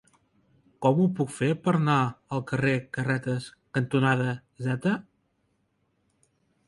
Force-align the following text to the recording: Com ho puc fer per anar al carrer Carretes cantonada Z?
Com 0.85 1.01
ho 1.01 1.03
puc 1.19 1.29
fer 1.33 1.49
per 1.67 1.73
anar 1.79 1.97
al 2.37 2.41
carrer 2.53 2.73
Carretes 2.99 3.51
cantonada 3.79 4.35
Z? 4.71 4.95